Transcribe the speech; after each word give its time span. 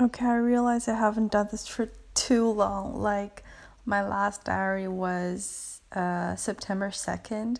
Okay, 0.00 0.26
I 0.26 0.34
realize 0.38 0.88
I 0.88 0.94
haven't 0.96 1.30
done 1.30 1.46
this 1.52 1.68
for 1.68 1.88
too 2.14 2.50
long. 2.50 3.00
Like, 3.00 3.44
my 3.86 4.02
last 4.02 4.42
diary 4.42 4.88
was 4.88 5.82
uh, 5.92 6.34
September 6.34 6.90
2nd, 6.90 7.58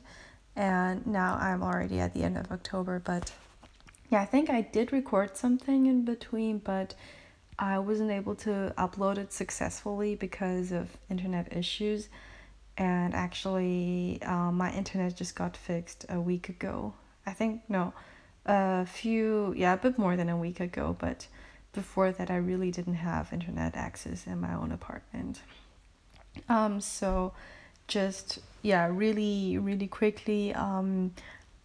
and 0.57 1.07
now 1.07 1.39
I'm 1.41 1.63
already 1.63 2.01
at 2.01 2.13
the 2.13 2.25
end 2.25 2.37
of 2.37 2.51
October. 2.51 2.99
But 2.99 3.33
yeah, 4.11 4.21
I 4.21 4.25
think 4.25 4.51
I 4.51 4.63
did 4.63 4.93
record 4.93 5.37
something 5.37 5.87
in 5.87 6.05
between, 6.05 6.59
but 6.59 6.97
I 7.57 7.79
wasn't 7.79 8.11
able 8.11 8.35
to 8.37 8.75
upload 8.77 9.17
it 9.19 9.33
successfully 9.33 10.17
because 10.17 10.73
of 10.73 10.89
internet 11.09 11.57
issues. 11.57 12.09
And 12.77 13.15
actually, 13.15 14.21
uh, 14.23 14.51
my 14.51 14.73
internet 14.73 15.15
just 15.15 15.37
got 15.37 15.57
fixed 15.57 16.05
a 16.09 16.21
week 16.21 16.49
ago. 16.49 16.95
I 17.27 17.33
think, 17.33 17.63
no, 17.69 17.95
a 18.45 18.87
few, 18.87 19.55
yeah, 19.57 19.75
a 19.75 19.77
bit 19.77 19.99
more 19.99 20.17
than 20.17 20.29
a 20.29 20.37
week 20.37 20.59
ago, 20.59 20.97
but 20.99 21.29
before 21.75 22.13
that 22.13 22.31
I 22.31 22.37
really 22.37 22.71
didn't 22.71 22.95
have 22.95 23.33
internet 23.33 23.75
access 23.75 24.27
in 24.27 24.41
my 24.41 24.55
own 24.55 24.73
apartment. 24.73 25.43
Um, 26.49 26.81
so 26.81 27.33
just 27.87 28.39
yeah, 28.63 28.89
really 28.91 29.59
really 29.59 29.87
quickly 29.87 30.55
um 30.55 31.13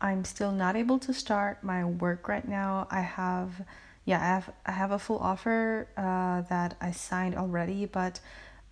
I'm 0.01 0.23
still 0.23 0.51
not 0.51 0.75
able 0.75 0.99
to 0.99 1.13
start 1.13 1.63
my 1.63 1.85
work 1.85 2.27
right 2.27 2.47
now. 2.47 2.87
I 2.91 3.01
have 3.01 3.61
yeah, 4.05 4.19
I 4.19 4.25
have 4.25 4.53
I 4.65 4.71
have 4.71 4.91
a 4.91 4.99
full 4.99 5.19
offer 5.19 5.87
uh 5.97 6.41
that 6.49 6.75
I 6.81 6.91
signed 6.91 7.35
already, 7.35 7.85
but 7.85 8.19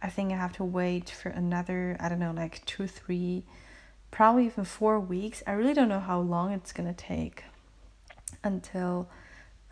I 0.02 0.09
think 0.09 0.31
I 0.31 0.36
have 0.36 0.54
to 0.54 0.64
wait 0.64 1.09
for 1.09 1.30
another, 1.30 1.98
I 2.00 2.09
don't 2.09 2.20
know, 2.20 2.31
like 2.31 2.64
2 2.66 2.88
3 2.88 3.44
probably 4.12 4.45
even 4.45 4.64
4 4.66 5.00
weeks. 5.00 5.44
I 5.48 5.52
really 5.54 5.73
don't 5.73 5.90
know 5.90 6.00
how 6.00 6.20
long 6.20 6.52
it's 6.52 6.72
going 6.72 6.88
to 6.88 6.94
take 6.94 7.44
until 8.44 9.09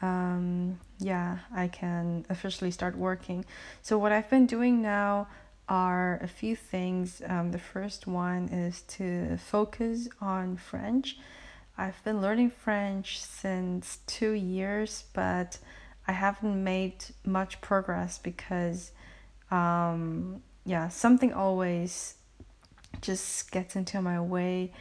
um, 0.02 0.80
yeah, 1.00 1.40
I 1.54 1.68
can 1.68 2.26
officially 2.30 2.72
start 2.72 2.98
working. 2.98 3.46
So, 3.82 3.98
what 3.98 4.12
I've 4.12 4.30
been 4.30 4.46
doing 4.46 4.82
now 4.82 5.28
are 5.68 6.20
a 6.22 6.28
few 6.28 6.56
things. 6.56 7.22
Um, 7.26 7.52
the 7.52 7.60
first 7.60 8.08
one 8.08 8.50
is 8.50 8.82
to 8.82 9.38
focus 9.38 10.08
on 10.22 10.58
French. 10.58 11.18
I've 11.78 12.02
been 12.04 12.22
learning 12.22 12.52
French 12.52 13.20
since 13.20 14.00
two 14.08 14.32
years, 14.32 15.06
but 15.14 15.58
I 16.08 16.14
haven't 16.14 16.64
made 16.64 17.06
much 17.26 17.60
progress 17.62 18.18
because, 18.18 18.92
um, 19.52 20.42
yeah, 20.66 20.88
something 20.90 21.34
always 21.34 22.16
just 23.02 23.52
gets 23.52 23.76
into 23.76 24.02
my 24.02 24.22
way 24.22 24.72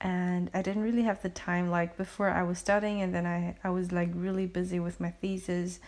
and 0.00 0.50
I 0.52 0.62
didn't 0.62 0.82
really 0.82 1.02
have 1.02 1.22
the 1.22 1.28
time 1.28 1.70
like 1.70 1.96
before 1.96 2.30
I 2.30 2.42
was 2.42 2.58
studying 2.58 3.00
and 3.00 3.14
then 3.14 3.26
I, 3.26 3.56
I 3.64 3.70
was 3.70 3.92
like 3.92 4.10
really 4.14 4.46
busy 4.46 4.80
with 4.80 5.00
my 5.00 5.10
thesis 5.10 5.80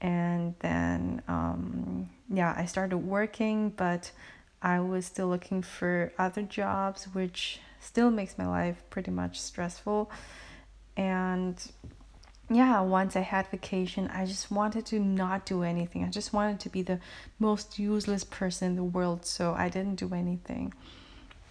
and 0.00 0.54
then 0.60 1.22
um, 1.28 2.08
yeah 2.30 2.54
I 2.56 2.64
started 2.66 2.98
working 2.98 3.70
but 3.70 4.10
I 4.62 4.80
was 4.80 5.06
still 5.06 5.28
looking 5.28 5.62
for 5.62 6.12
other 6.18 6.42
jobs 6.42 7.04
which 7.12 7.60
still 7.80 8.10
makes 8.10 8.38
my 8.38 8.46
life 8.46 8.82
pretty 8.90 9.10
much 9.10 9.40
stressful. 9.40 10.10
And 10.96 11.62
yeah 12.48 12.80
once 12.80 13.16
I 13.16 13.20
had 13.20 13.48
vacation 13.48 14.08
I 14.08 14.24
just 14.24 14.50
wanted 14.50 14.86
to 14.86 15.00
not 15.00 15.44
do 15.44 15.62
anything. 15.62 16.04
I 16.04 16.08
just 16.08 16.32
wanted 16.32 16.60
to 16.60 16.68
be 16.68 16.82
the 16.82 17.00
most 17.38 17.78
useless 17.78 18.24
person 18.24 18.70
in 18.70 18.76
the 18.76 18.84
world 18.84 19.26
so 19.26 19.52
I 19.52 19.68
didn't 19.68 19.96
do 19.96 20.14
anything 20.14 20.72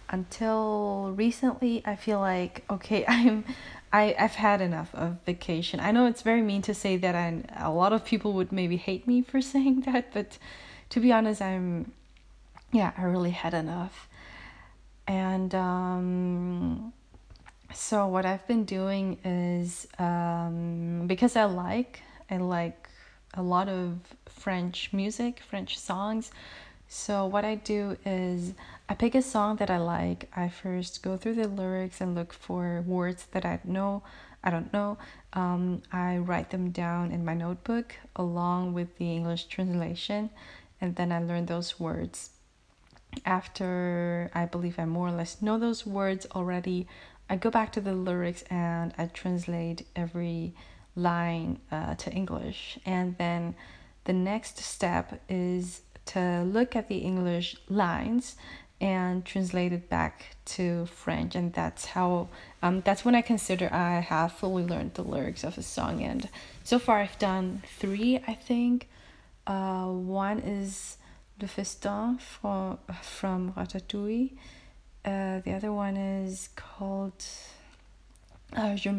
until 0.08 1.12
recently 1.16 1.82
i 1.84 1.96
feel 1.96 2.20
like 2.20 2.64
okay 2.70 3.04
i'm 3.08 3.44
I, 3.92 4.14
i've 4.18 4.34
had 4.34 4.60
enough 4.60 4.94
of 4.94 5.18
vacation. 5.24 5.78
I 5.80 5.90
know 5.92 6.06
it's 6.06 6.22
very 6.22 6.42
mean 6.42 6.60
to 6.62 6.74
say 6.74 6.96
that 6.98 7.14
and 7.14 7.50
a 7.56 7.70
lot 7.70 7.92
of 7.92 8.04
people 8.04 8.32
would 8.34 8.52
maybe 8.52 8.76
hate 8.76 9.06
me 9.06 9.22
for 9.22 9.40
saying 9.52 9.82
that 9.82 10.12
but 10.12 10.38
to 10.90 11.00
be 11.00 11.12
honest 11.12 11.40
i'm 11.40 11.92
yeah 12.72 12.92
i 12.96 13.04
really 13.04 13.30
had 13.30 13.54
enough. 13.54 14.08
And 15.08 15.54
um 15.54 16.92
so 17.72 18.06
what 18.06 18.24
i've 18.24 18.46
been 18.46 18.64
doing 18.64 19.18
is 19.24 19.86
um 19.98 21.04
because 21.06 21.36
i 21.36 21.44
like 21.44 22.00
i 22.30 22.36
like 22.36 22.88
a 23.34 23.42
lot 23.42 23.68
of 23.68 23.98
french 24.26 24.90
music 24.92 25.40
french 25.40 25.78
songs 25.78 26.30
so 26.88 27.26
what 27.26 27.44
i 27.44 27.54
do 27.54 27.96
is 28.04 28.54
I 28.88 28.94
pick 28.94 29.16
a 29.16 29.22
song 29.22 29.56
that 29.56 29.68
I 29.68 29.78
like. 29.78 30.30
I 30.36 30.48
first 30.48 31.02
go 31.02 31.16
through 31.16 31.34
the 31.34 31.48
lyrics 31.48 32.00
and 32.00 32.14
look 32.14 32.32
for 32.32 32.84
words 32.86 33.26
that 33.32 33.44
I 33.44 33.58
know. 33.64 34.04
I 34.44 34.50
don't 34.50 34.72
know. 34.72 34.96
Um, 35.32 35.82
I 35.90 36.18
write 36.18 36.50
them 36.50 36.70
down 36.70 37.10
in 37.10 37.24
my 37.24 37.34
notebook 37.34 37.96
along 38.14 38.74
with 38.74 38.96
the 38.98 39.12
English 39.12 39.46
translation, 39.46 40.30
and 40.80 40.94
then 40.94 41.10
I 41.10 41.20
learn 41.20 41.46
those 41.46 41.80
words. 41.80 42.30
After 43.24 44.30
I 44.34 44.44
believe 44.44 44.78
I 44.78 44.84
more 44.84 45.08
or 45.08 45.12
less 45.12 45.42
know 45.42 45.58
those 45.58 45.84
words 45.84 46.26
already, 46.32 46.86
I 47.28 47.34
go 47.34 47.50
back 47.50 47.72
to 47.72 47.80
the 47.80 47.92
lyrics 47.92 48.44
and 48.50 48.94
I 48.96 49.06
translate 49.06 49.84
every 49.96 50.54
line 50.94 51.58
uh, 51.72 51.96
to 51.96 52.12
English. 52.12 52.78
And 52.86 53.18
then 53.18 53.56
the 54.04 54.12
next 54.12 54.58
step 54.58 55.20
is 55.28 55.80
to 56.16 56.42
look 56.44 56.74
at 56.74 56.88
the 56.88 56.98
English 56.98 57.56
lines 57.68 58.36
and 58.80 59.24
translate 59.24 59.72
it 59.72 59.88
back 59.88 60.36
to 60.56 60.86
French, 60.86 61.34
and 61.34 61.52
that's 61.52 61.84
how 61.86 62.28
um, 62.62 62.82
that's 62.82 63.04
when 63.04 63.14
I 63.14 63.22
consider 63.22 63.72
I 63.72 64.00
have 64.00 64.32
fully 64.32 64.64
learned 64.64 64.94
the 64.94 65.02
lyrics 65.02 65.44
of 65.44 65.58
a 65.58 65.62
song. 65.62 66.02
And 66.02 66.28
so 66.64 66.78
far, 66.78 67.00
I've 67.00 67.18
done 67.18 67.62
three, 67.78 68.22
I 68.26 68.34
think. 68.34 68.88
Uh, 69.46 69.86
one 69.86 70.40
is 70.40 70.96
Le 71.40 71.48
Festin 71.48 72.18
from 72.18 72.78
from 73.02 73.52
Ratatouille. 73.52 74.32
Uh, 75.04 75.40
the 75.44 75.52
other 75.52 75.72
one 75.72 75.96
is 75.96 76.48
called 76.56 77.24
uh, 78.54 78.74
Je, 78.74 78.90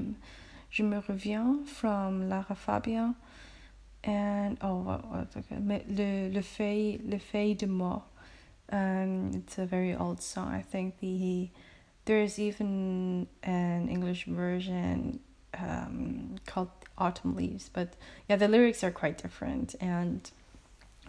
Je 0.71 0.83
me 0.83 1.01
reviens 1.07 1.69
from 1.69 2.29
Lara 2.29 2.55
Fabian. 2.55 3.15
And 4.03 4.57
oh, 4.61 4.77
what, 4.77 5.07
what, 5.09 5.27
okay. 5.35 5.57
Le, 5.59 6.29
le, 6.33 6.41
feuille, 6.41 7.01
le 7.03 7.17
feuille 7.19 7.55
de 7.55 7.67
mort 7.67 8.03
um, 8.71 9.31
it's 9.33 9.57
a 9.57 9.65
very 9.65 9.95
old 9.95 10.21
song. 10.21 10.53
I 10.53 10.61
think 10.61 10.99
the 10.99 11.49
there's 12.05 12.39
even 12.39 13.27
an 13.43 13.89
English 13.89 14.25
version 14.25 15.19
um, 15.57 16.35
called 16.45 16.69
Autumn 16.97 17.35
Leaves, 17.35 17.69
but 17.69 17.95
yeah, 18.29 18.35
the 18.35 18.47
lyrics 18.47 18.83
are 18.83 18.91
quite 18.91 19.17
different. 19.17 19.75
And 19.79 20.29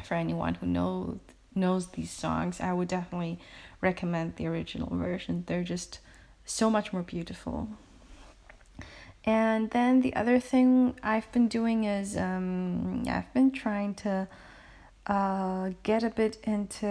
for 0.04 0.15
anyone 0.15 0.54
who 0.54 0.66
knows 0.66 1.19
knows 1.54 1.88
these 1.88 2.10
songs, 2.10 2.60
I 2.60 2.72
would 2.72 2.88
definitely 2.88 3.38
recommend 3.81 4.37
the 4.37 4.47
original 4.47 4.94
version. 4.97 5.44
They're 5.47 5.65
just 5.65 5.98
so 6.44 6.71
much 6.71 6.93
more 6.93 7.03
beautiful. 7.03 7.69
And 9.24 9.70
then 9.70 10.00
the 10.00 10.14
other 10.14 10.38
thing 10.40 10.94
I've 11.02 11.30
been 11.32 11.48
doing 11.48 11.84
is 11.84 12.16
um, 12.16 13.04
I've 13.08 13.32
been 13.34 13.50
trying 13.50 13.94
to 13.96 14.28
uh, 15.06 15.70
get 15.82 16.02
a 16.02 16.10
bit 16.10 16.38
into 16.44 16.86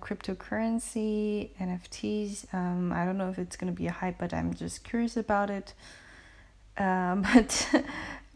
cryptocurrency, 0.00 1.50
NFTs. 1.58 2.52
Um, 2.54 2.92
I 2.92 3.04
don't 3.04 3.16
know 3.16 3.30
if 3.30 3.38
it's 3.38 3.56
going 3.56 3.72
to 3.72 3.76
be 3.76 3.86
a 3.86 3.92
hype, 3.92 4.18
but 4.18 4.34
I'm 4.34 4.54
just 4.54 4.84
curious 4.84 5.16
about 5.16 5.50
it. 5.50 5.74
Um, 6.78 7.22
but 7.34 7.66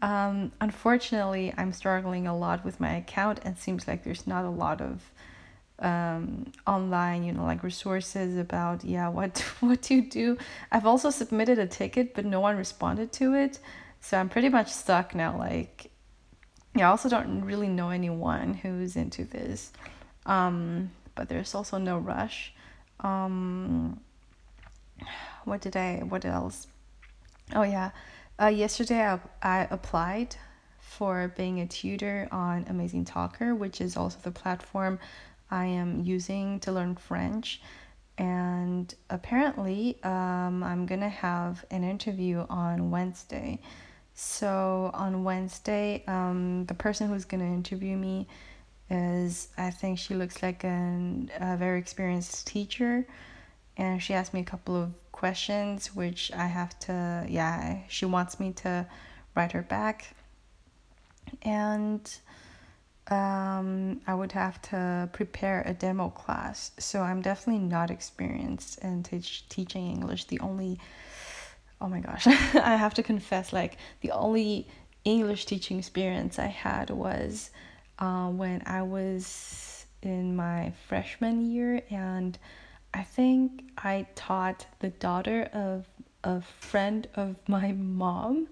um, 0.01 0.51
unfortunately, 0.59 1.53
I'm 1.57 1.71
struggling 1.71 2.27
a 2.27 2.35
lot 2.35 2.65
with 2.65 2.79
my 2.79 2.95
account, 2.95 3.39
and 3.45 3.57
seems 3.57 3.87
like 3.87 4.03
there's 4.03 4.25
not 4.25 4.43
a 4.43 4.49
lot 4.49 4.81
of 4.81 5.11
um, 5.81 6.51
online, 6.67 7.23
you 7.23 7.33
know, 7.33 7.43
like 7.43 7.63
resources 7.63 8.37
about 8.37 8.83
yeah 8.83 9.09
what 9.09 9.39
what 9.59 9.81
to 9.83 10.01
do. 10.01 10.37
I've 10.71 10.85
also 10.85 11.09
submitted 11.09 11.59
a 11.59 11.67
ticket, 11.67 12.13
but 12.13 12.25
no 12.25 12.39
one 12.39 12.57
responded 12.57 13.11
to 13.13 13.33
it, 13.33 13.59
so 13.99 14.17
I'm 14.17 14.29
pretty 14.29 14.49
much 14.49 14.69
stuck 14.71 15.13
now. 15.15 15.37
Like 15.37 15.91
yeah, 16.75 16.87
I 16.87 16.91
also 16.91 17.09
don't 17.09 17.43
really 17.43 17.67
know 17.67 17.89
anyone 17.89 18.53
who's 18.53 18.95
into 18.95 19.25
this. 19.25 19.71
Um, 20.25 20.91
but 21.15 21.27
there's 21.27 21.53
also 21.53 21.77
no 21.77 21.97
rush. 21.97 22.53
Um, 23.01 23.99
what 25.43 25.61
did 25.61 25.75
I, 25.75 25.97
what 25.97 26.23
else? 26.25 26.67
Oh, 27.53 27.63
yeah. 27.63 27.91
Uh, 28.41 28.47
yesterday 28.47 29.05
I, 29.05 29.19
I 29.41 29.67
applied 29.69 30.35
for 30.79 31.33
being 31.35 31.59
a 31.59 31.67
tutor 31.67 32.27
on 32.31 32.65
AmazingTalker, 32.65 33.57
which 33.57 33.81
is 33.81 33.97
also 33.97 34.19
the 34.21 34.31
platform 34.31 34.99
I 35.51 35.65
am 35.65 36.01
using 36.03 36.59
to 36.61 36.71
learn 36.71 36.95
French. 36.95 37.61
And 38.17 38.93
apparently, 39.09 39.97
um, 40.03 40.63
I'm 40.63 40.85
gonna 40.85 41.09
have 41.09 41.65
an 41.71 41.83
interview 41.83 42.45
on 42.49 42.91
Wednesday. 42.91 43.59
So 44.13 44.91
on 44.93 45.23
Wednesday, 45.23 46.03
um, 46.07 46.65
the 46.65 46.73
person 46.73 47.07
who's 47.07 47.25
to 47.25 47.35
interview 47.45 47.97
me 47.97 48.27
is, 48.89 49.47
I 49.57 49.71
think 49.71 49.97
she 49.97 50.13
looks 50.13 50.43
like 50.43 50.63
an, 50.63 51.31
a 51.39 51.57
very 51.57 51.79
experienced 51.79 52.45
teacher. 52.45 53.07
And 53.77 54.03
she 54.03 54.13
asked 54.13 54.33
me 54.33 54.41
a 54.41 54.45
couple 54.45 54.75
of 54.75 54.91
questions, 55.11 55.95
which 55.95 56.31
I 56.33 56.45
have 56.45 56.77
to, 56.79 57.25
yeah, 57.27 57.79
she 57.87 58.05
wants 58.05 58.39
me 58.39 58.51
to 58.57 58.85
write 59.35 59.53
her 59.53 59.61
back. 59.61 60.13
And 61.41 62.01
um, 63.11 63.99
I 64.07 64.13
would 64.13 64.31
have 64.31 64.61
to 64.63 65.09
prepare 65.11 65.63
a 65.65 65.73
demo 65.73 66.09
class. 66.09 66.71
So 66.79 67.01
I'm 67.01 67.21
definitely 67.21 67.63
not 67.63 67.91
experienced 67.91 68.79
in 68.79 69.03
teach, 69.03 69.47
teaching 69.49 69.89
English. 69.89 70.25
The 70.25 70.39
only, 70.39 70.79
oh 71.81 71.87
my 71.87 71.99
gosh, 71.99 72.25
I 72.27 72.75
have 72.75 72.93
to 72.95 73.03
confess, 73.03 73.51
like 73.51 73.77
the 74.01 74.11
only 74.11 74.67
English 75.03 75.45
teaching 75.45 75.77
experience 75.77 76.39
I 76.39 76.47
had 76.47 76.89
was 76.89 77.49
uh, 77.99 78.29
when 78.29 78.63
I 78.65 78.81
was 78.83 79.85
in 80.01 80.35
my 80.35 80.73
freshman 80.87 81.51
year, 81.51 81.81
and 81.89 82.37
I 82.93 83.03
think 83.03 83.63
I 83.77 84.07
taught 84.15 84.65
the 84.79 84.89
daughter 84.89 85.49
of 85.53 85.85
a 86.23 86.41
friend 86.41 87.07
of 87.15 87.35
my 87.47 87.71
mom 87.73 88.47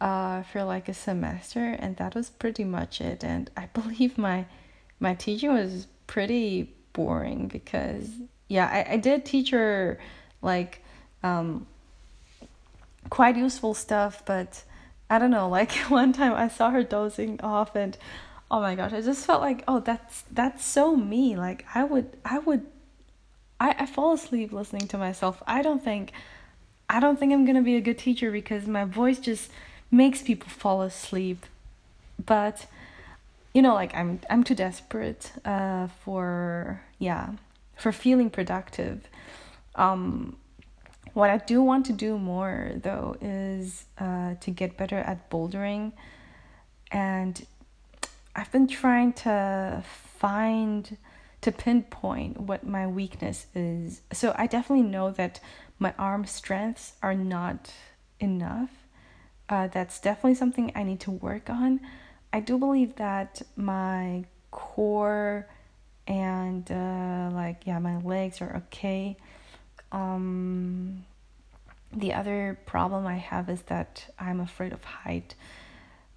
uh, 0.00 0.42
for 0.42 0.64
like 0.64 0.88
a 0.88 0.94
semester, 0.94 1.76
and 1.78 1.96
that 1.96 2.14
was 2.14 2.30
pretty 2.30 2.64
much 2.64 3.00
it. 3.00 3.24
And 3.24 3.50
I 3.56 3.66
believe 3.74 4.18
my 4.18 4.46
my 5.00 5.14
teaching 5.14 5.52
was 5.52 5.86
pretty 6.06 6.74
boring 6.92 7.48
because 7.48 8.08
yeah, 8.48 8.66
I, 8.66 8.94
I 8.94 8.96
did 8.96 9.24
teach 9.24 9.50
her 9.50 9.98
like 10.42 10.82
um, 11.22 11.66
quite 13.10 13.36
useful 13.36 13.74
stuff, 13.74 14.22
but 14.24 14.62
I 15.10 15.18
don't 15.18 15.30
know. 15.30 15.48
Like 15.56 15.72
one 15.88 16.12
time 16.12 16.34
I 16.34 16.48
saw 16.48 16.70
her 16.70 16.82
dozing 16.82 17.40
off, 17.42 17.74
and 17.74 17.96
oh 18.50 18.60
my 18.60 18.74
gosh, 18.74 18.92
I 18.92 19.00
just 19.00 19.26
felt 19.26 19.40
like 19.40 19.64
oh 19.68 19.80
that's 19.80 20.24
that's 20.30 20.64
so 20.64 20.96
me. 20.96 21.36
Like 21.36 21.64
I 21.74 21.84
would 21.84 22.16
I 22.24 22.38
would 22.38 22.66
I, 23.58 23.74
I 23.78 23.86
fall 23.86 24.12
asleep 24.12 24.52
listening 24.52 24.88
to 24.88 24.98
myself. 24.98 25.42
I 25.46 25.62
don't 25.62 25.82
think 25.82 26.12
I 26.88 27.00
don't 27.00 27.18
think 27.18 27.32
I'm 27.32 27.44
gonna 27.44 27.62
be 27.62 27.76
a 27.76 27.80
good 27.80 27.98
teacher 27.98 28.30
because 28.30 28.66
my 28.66 28.84
voice 28.84 29.18
just 29.18 29.50
makes 29.90 30.22
people 30.22 30.48
fall 30.48 30.82
asleep. 30.82 31.46
But 32.24 32.66
you 33.52 33.62
know, 33.62 33.74
like 33.74 33.94
I'm 33.94 34.20
I'm 34.28 34.44
too 34.44 34.54
desperate 34.54 35.32
uh, 35.44 35.88
for 36.04 36.82
yeah 36.98 37.30
for 37.76 37.92
feeling 37.92 38.30
productive. 38.30 39.08
Um, 39.74 40.36
what 41.14 41.30
I 41.30 41.38
do 41.38 41.62
want 41.62 41.86
to 41.86 41.92
do 41.92 42.18
more 42.18 42.72
though 42.82 43.16
is 43.20 43.86
uh, 43.98 44.34
to 44.40 44.50
get 44.50 44.76
better 44.76 44.98
at 44.98 45.30
bouldering, 45.30 45.92
and 46.90 47.46
I've 48.34 48.52
been 48.52 48.68
trying 48.68 49.14
to 49.24 49.82
find 50.18 50.96
to 51.40 51.52
pinpoint 51.52 52.40
what 52.40 52.66
my 52.66 52.86
weakness 52.86 53.46
is. 53.54 54.02
So 54.12 54.34
I 54.36 54.46
definitely 54.46 54.84
know 54.84 55.10
that 55.12 55.40
my 55.78 55.94
arm 55.98 56.26
strengths 56.26 56.94
are 57.02 57.14
not 57.14 57.72
enough 58.20 58.85
uh, 59.48 59.68
that's 59.68 60.00
definitely 60.00 60.34
something 60.34 60.72
I 60.74 60.82
need 60.82 61.00
to 61.00 61.10
work 61.10 61.48
on. 61.50 61.80
I 62.32 62.40
do 62.40 62.58
believe 62.58 62.96
that 62.96 63.42
my 63.56 64.24
core 64.50 65.48
and 66.06 66.70
uh, 66.70 67.30
like 67.32 67.66
yeah 67.66 67.78
my 67.78 67.98
legs 67.98 68.40
are 68.40 68.62
okay. 68.66 69.16
Um, 69.92 71.04
the 71.92 72.12
other 72.12 72.58
problem 72.66 73.06
I 73.06 73.16
have 73.16 73.48
is 73.48 73.62
that 73.62 74.12
I'm 74.18 74.40
afraid 74.40 74.72
of 74.72 74.84
height, 74.84 75.34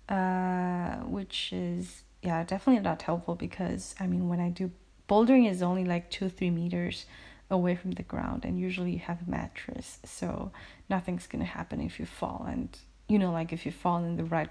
uh, 0.10 0.96
which 1.06 1.54
is 1.54 2.04
yeah 2.22 2.44
definitely 2.44 2.82
not 2.82 3.04
helpful 3.04 3.36
because 3.36 3.96
I 4.00 4.08
mean 4.08 4.28
when 4.28 4.40
I 4.40 4.50
do 4.50 4.72
bouldering 5.08 5.50
is 5.50 5.62
only 5.62 5.86
like 5.86 6.10
two 6.10 6.30
three 6.30 6.50
meters 6.50 7.06
away 7.52 7.76
from 7.76 7.92
the 7.92 8.04
ground 8.04 8.46
and 8.46 8.60
usually 8.60 8.92
you 8.92 9.00
have 9.00 9.28
a 9.28 9.30
mattress 9.30 9.98
so 10.06 10.52
nothing's 10.88 11.26
gonna 11.26 11.46
happen 11.46 11.82
if 11.82 12.00
you 12.00 12.06
fall 12.06 12.46
and 12.48 12.78
you 13.10 13.20
know 13.20 13.32
like 13.32 13.52
if 13.52 13.66
you 13.66 13.72
fall 13.72 13.98
in 13.98 14.16
the 14.16 14.24
right 14.24 14.50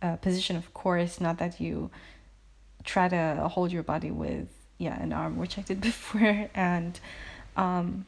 uh, 0.00 0.16
position 0.16 0.56
of 0.56 0.72
course 0.72 1.20
not 1.20 1.38
that 1.38 1.60
you 1.60 1.90
try 2.84 3.08
to 3.08 3.48
hold 3.52 3.70
your 3.72 3.82
body 3.82 4.10
with 4.10 4.48
yeah 4.78 5.00
an 5.02 5.12
arm 5.12 5.36
which 5.36 5.58
i 5.58 5.62
did 5.62 5.80
before 5.92 6.48
and 6.54 7.00
um 7.56 8.06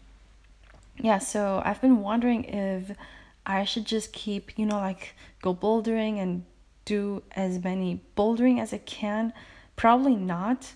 yeah 0.98 1.18
so 1.18 1.60
i've 1.64 1.80
been 1.80 2.00
wondering 2.00 2.44
if 2.44 2.96
i 3.44 3.64
should 3.64 3.84
just 3.84 4.12
keep 4.12 4.58
you 4.58 4.64
know 4.64 4.78
like 4.78 5.14
go 5.42 5.54
bouldering 5.54 6.18
and 6.18 6.44
do 6.86 7.22
as 7.32 7.62
many 7.62 8.00
bouldering 8.16 8.58
as 8.58 8.72
i 8.72 8.78
can. 8.78 9.34
Probably 9.74 10.16
not. 10.16 10.72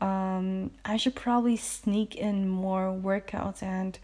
Um 0.00 0.70
i 0.84 0.96
should 0.96 1.16
probably 1.16 1.56
sneak 1.56 2.14
in 2.14 2.48
more 2.48 2.88
workouts 2.92 3.62
and 3.62 3.98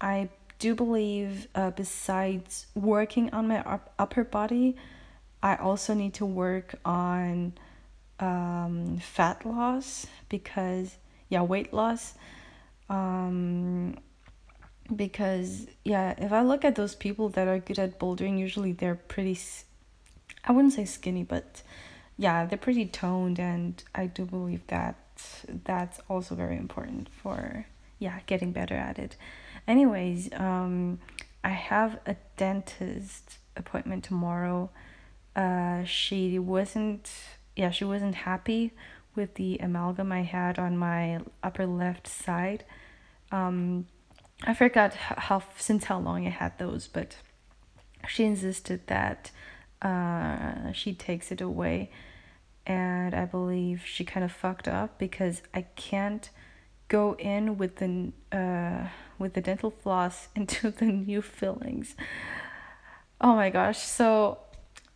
i 0.00 0.28
do 0.62 0.76
believe 0.76 1.48
uh, 1.56 1.72
besides 1.72 2.66
working 2.76 3.34
on 3.34 3.48
my 3.48 3.58
up- 3.64 3.92
upper 3.98 4.22
body, 4.22 4.76
I 5.42 5.56
also 5.56 5.92
need 5.92 6.14
to 6.14 6.24
work 6.24 6.76
on 6.84 7.54
um, 8.20 8.98
fat 8.98 9.44
loss 9.44 10.06
because, 10.28 10.96
yeah, 11.28 11.42
weight 11.42 11.74
loss. 11.74 12.14
Um, 12.88 13.96
because, 14.94 15.66
yeah, 15.84 16.14
if 16.16 16.32
I 16.32 16.42
look 16.42 16.64
at 16.64 16.76
those 16.76 16.94
people 16.94 17.28
that 17.30 17.48
are 17.48 17.58
good 17.58 17.80
at 17.80 17.98
bouldering, 17.98 18.38
usually 18.38 18.70
they're 18.70 18.94
pretty, 18.94 19.36
I 20.44 20.52
wouldn't 20.52 20.74
say 20.74 20.84
skinny, 20.84 21.24
but 21.24 21.62
yeah, 22.16 22.46
they're 22.46 22.56
pretty 22.56 22.86
toned, 22.86 23.40
and 23.40 23.82
I 23.96 24.06
do 24.06 24.24
believe 24.24 24.64
that 24.68 24.96
that's 25.64 25.98
also 26.08 26.36
very 26.36 26.56
important 26.56 27.08
for, 27.20 27.66
yeah, 28.02 28.18
getting 28.26 28.50
better 28.52 28.74
at 28.74 28.98
it. 28.98 29.16
Anyways, 29.68 30.28
um, 30.34 30.98
I 31.44 31.50
have 31.50 32.00
a 32.04 32.16
dentist 32.36 33.38
appointment 33.56 34.02
tomorrow. 34.02 34.70
Uh, 35.36 35.84
she 35.84 36.38
wasn't, 36.38 37.10
yeah, 37.54 37.70
she 37.70 37.84
wasn't 37.84 38.16
happy 38.16 38.72
with 39.14 39.34
the 39.36 39.58
amalgam 39.58 40.10
I 40.10 40.22
had 40.22 40.58
on 40.58 40.76
my 40.76 41.20
upper 41.44 41.64
left 41.66 42.08
side. 42.08 42.64
Um, 43.30 43.86
I 44.44 44.54
forgot 44.54 44.94
how 44.94 45.44
since 45.56 45.84
how 45.84 46.00
long 46.00 46.26
I 46.26 46.30
had 46.30 46.58
those, 46.58 46.88
but 46.88 47.16
she 48.08 48.24
insisted 48.24 48.88
that 48.88 49.30
uh, 49.80 50.72
she 50.72 50.92
takes 50.92 51.30
it 51.30 51.40
away, 51.40 51.90
and 52.66 53.14
I 53.14 53.26
believe 53.26 53.84
she 53.86 54.04
kind 54.04 54.24
of 54.24 54.32
fucked 54.32 54.66
up 54.66 54.98
because 54.98 55.42
I 55.54 55.62
can't 55.76 56.28
go 56.88 57.14
in 57.18 57.58
with 57.58 57.76
the 57.76 58.12
uh, 58.36 58.88
with 59.18 59.34
the 59.34 59.40
dental 59.40 59.70
floss 59.70 60.28
into 60.36 60.70
the 60.70 60.86
new 60.86 61.22
fillings. 61.22 61.94
Oh 63.20 63.34
my 63.34 63.50
gosh. 63.50 63.78
So 63.78 64.38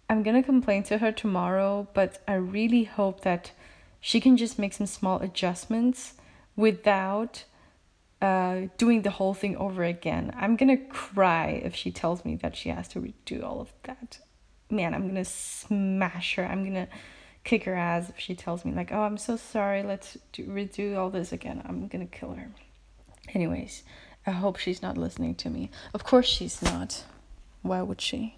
I'm 0.08 0.22
to 0.36 0.42
complain 0.42 0.82
to 0.84 0.98
her 0.98 1.12
tomorrow, 1.12 1.88
but 1.94 2.22
I 2.26 2.34
really 2.34 2.84
hope 2.84 3.22
that 3.22 3.52
she 4.00 4.20
can 4.20 4.36
just 4.36 4.58
make 4.58 4.72
some 4.72 4.86
small 4.86 5.20
adjustments 5.20 6.14
without 6.54 7.44
uh, 8.22 8.62
doing 8.78 9.02
the 9.02 9.10
whole 9.10 9.34
thing 9.34 9.56
over 9.56 9.84
again. 9.84 10.32
I'm 10.36 10.56
to 10.76 10.84
cry 10.86 11.60
if 11.64 11.74
she 11.74 11.90
tells 11.90 12.24
me 12.24 12.36
that 12.36 12.56
she 12.56 12.70
has 12.70 12.88
to 12.88 13.00
redo 13.00 13.44
all 13.44 13.60
of 13.60 13.72
that. 13.84 14.18
Man, 14.70 14.94
I'm 14.94 15.02
to 15.16 15.24
smash 15.24 16.36
her. 16.36 16.44
I'm 16.44 16.62
to 16.74 16.88
kick 17.46 17.64
her 17.64 17.74
ass 17.74 18.10
if 18.10 18.18
she 18.18 18.34
tells 18.34 18.64
me 18.64 18.72
like, 18.72 18.92
"Oh, 18.92 19.00
I'm 19.00 19.16
so 19.16 19.36
sorry. 19.36 19.82
Let's 19.82 20.18
do, 20.32 20.44
redo 20.44 20.96
all 20.96 21.08
this 21.08 21.32
again." 21.32 21.62
I'm 21.64 21.88
to 22.06 22.18
kill 22.18 22.34
her. 22.34 22.50
Anyways, 23.32 23.84
I 24.26 24.32
hope 24.32 24.58
she's 24.58 24.82
not 24.82 24.98
listening 24.98 25.34
to 25.36 25.48
me. 25.48 25.70
Of 25.94 26.04
course 26.04 26.26
she's 26.26 26.60
not. 26.60 27.04
Why 27.62 27.80
would 27.82 28.00
she? 28.00 28.36